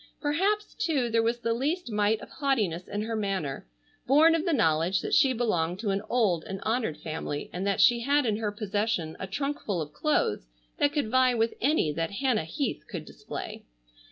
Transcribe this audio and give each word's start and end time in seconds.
Perhaps 0.19 0.73
too 0.73 1.11
there 1.11 1.21
was 1.21 1.37
the 1.41 1.53
least 1.53 1.91
mite 1.91 2.19
of 2.21 2.29
haughtiness 2.31 2.87
in 2.87 3.03
her 3.03 3.15
manner, 3.15 3.67
born 4.07 4.33
of 4.33 4.45
the 4.45 4.51
knowledge 4.51 4.99
that 5.01 5.13
she 5.13 5.31
belonged 5.31 5.77
to 5.77 5.91
an 5.91 6.01
old 6.09 6.43
and 6.45 6.59
honored 6.63 6.97
family, 6.97 7.51
and 7.53 7.67
that 7.67 7.79
she 7.79 7.99
had 7.99 8.25
in 8.25 8.37
her 8.37 8.51
possession 8.51 9.15
a 9.19 9.27
trunk 9.27 9.59
full 9.61 9.79
of 9.79 9.93
clothes 9.93 10.47
that 10.79 10.91
could 10.91 11.09
vie 11.11 11.35
with 11.35 11.53
any 11.61 11.91
that 11.91 12.13
Hannah 12.13 12.45
Heath 12.45 12.83
could 12.89 13.05
display. 13.05 13.63